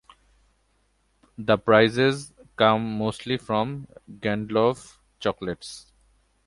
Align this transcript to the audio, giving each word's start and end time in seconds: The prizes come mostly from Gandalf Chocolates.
The 1.37 1.59
prizes 1.59 2.33
come 2.55 2.97
mostly 2.97 3.37
from 3.37 3.87
Gandalf 4.09 4.97
Chocolates. 5.19 5.91